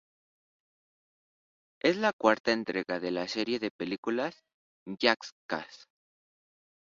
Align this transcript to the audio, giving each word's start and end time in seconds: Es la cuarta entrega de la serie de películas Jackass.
Es 1.81 1.95
la 1.95 2.11
cuarta 2.11 2.51
entrega 2.53 2.99
de 2.99 3.11
la 3.11 3.27
serie 3.27 3.59
de 3.59 3.69
películas 3.69 4.41
Jackass. 4.87 5.85